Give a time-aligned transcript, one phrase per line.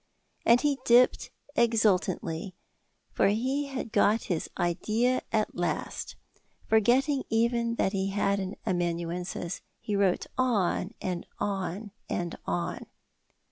[0.47, 2.55] And he dipped exultantly,
[3.13, 6.15] for he had got his idea at last.
[6.65, 12.87] Forgetting even that he had an amanuensis, he wrote on and on and on.